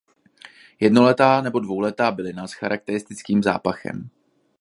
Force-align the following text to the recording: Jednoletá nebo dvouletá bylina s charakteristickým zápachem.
Jednoletá 0.79 1.41
nebo 1.41 1.59
dvouletá 1.59 2.11
bylina 2.11 2.47
s 2.47 2.53
charakteristickým 2.53 3.43
zápachem. 3.43 4.09